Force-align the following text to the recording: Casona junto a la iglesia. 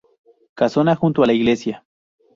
Casona 0.55 0.95
junto 0.95 1.21
a 1.21 1.27
la 1.27 1.33
iglesia. 1.33 1.85